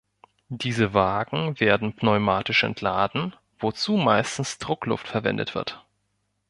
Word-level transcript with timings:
Diese 0.49 0.95
Wagen 0.95 1.59
werden 1.59 1.95
pneumatisch 1.95 2.63
entladen, 2.63 3.35
wozu 3.59 3.97
meistens 3.97 4.57
Druckluft 4.57 5.07
verwendet 5.07 5.53
wird. 5.53 5.85